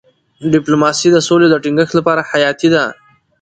ډيپلوماسي 0.53 1.07
د 1.11 1.17
سولې 1.27 1.47
د 1.49 1.55
ټینګښت 1.63 1.93
لپاره 1.99 2.21
حیاتي 2.29 2.67
ده. 2.75 2.83